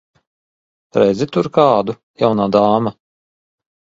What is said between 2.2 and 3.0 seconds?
jaunā dāma?